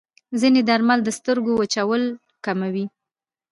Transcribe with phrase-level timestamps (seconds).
[0.39, 2.09] ځینې درمل د سترګو وچوالی
[2.45, 2.85] کموي.